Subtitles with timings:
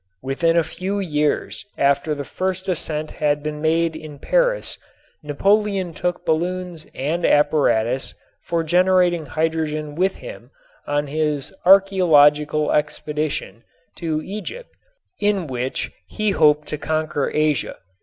[0.23, 4.79] Within a few years after the first ascent had been made in Paris
[5.21, 10.49] Napoleon took balloons and apparatus for generating hydrogen with him
[10.87, 13.63] on his "archeological expedition"
[13.97, 14.71] to Egypt
[15.19, 17.77] in which he hoped to conquer Asia.